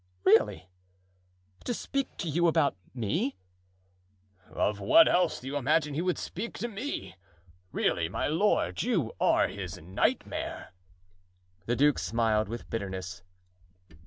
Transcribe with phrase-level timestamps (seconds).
[0.23, 0.67] "Really!
[1.63, 3.35] to speak to you about me?"
[4.49, 7.15] "Of what else do you imagine he would speak to me?
[7.71, 10.73] Really, my lord, you are his nightmare."
[11.67, 13.21] The duke smiled with bitterness.